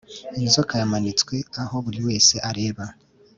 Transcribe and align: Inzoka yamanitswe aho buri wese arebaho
Inzoka 0.43 0.73
yamanitswe 0.81 1.35
aho 1.61 1.75
buri 1.85 1.99
wese 2.07 2.35
arebaho 2.49 2.95